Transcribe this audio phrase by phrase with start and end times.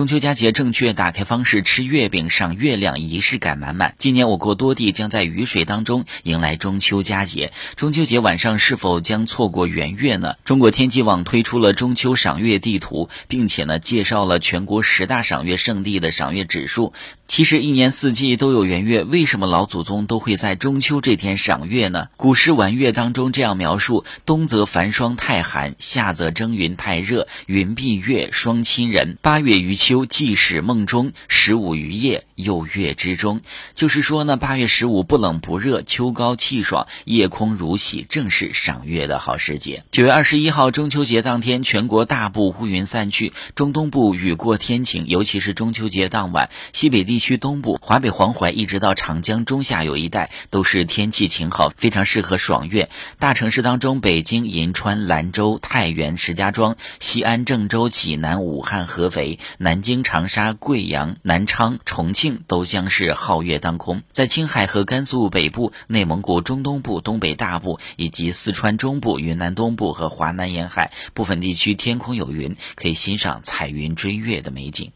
[0.00, 3.94] 中秋佳节正确打开方式吃月饼、赏月亮，仪式感满满。
[3.98, 10.36] 今年我国多地将在雨水当中迎来中秋佳节，中秋节晚上是否将错过圆月呢？
[10.42, 16.94] 中国天气网推出了中秋赏月地图，并且呢介绍了全国十大赏月圣地的赏月指数。
[17.30, 22.08] 其实一年四季都有圆月，为什么老祖宗都会在中秋这天赏月呢？
[22.16, 29.16] 古诗玩月当中这样描述：冬则繁霜太寒，夏则蒸云太热，云蔽月，霜侵人。
[29.22, 33.42] 八月余秋，既始梦中；十五余夜，又月之中。
[33.76, 39.84] 就是说呢，八月十五不冷不热，秋高气爽，夜空如洗，正是赏月的好时节。
[39.92, 47.19] 九月二十一号中秋节当天，全国大部乌云散去，中东部雨过天晴，尤其是中秋节当晚，西北地。
[47.20, 52.90] 区东部、华北黄淮一直到长江中下游一带都是天气晴好，非常适合爽月。
[53.20, 64.02] 大城市当中，北京、银川、兰州、太原、石家庄、西安、郑州、济南、武汉、合肥、南京、长沙、贵阳、南昌、重庆都将是皓月当空。
[64.10, 74.90] 在青海和甘肃北部、内蒙古中东部、东北大部以及四川中部、云南东部和华南沿海部分地区，天空有云，可以欣赏彩云追月的美景。